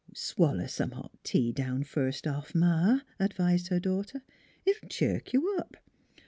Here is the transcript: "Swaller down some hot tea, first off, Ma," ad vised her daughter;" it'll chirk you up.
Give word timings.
"Swaller 0.15 0.61
down 0.61 0.67
some 0.67 0.91
hot 0.93 1.11
tea, 1.23 1.53
first 1.85 2.25
off, 2.25 2.55
Ma," 2.55 3.01
ad 3.19 3.35
vised 3.35 3.67
her 3.67 3.79
daughter;" 3.79 4.23
it'll 4.65 4.89
chirk 4.89 5.31
you 5.31 5.55
up. 5.59 5.77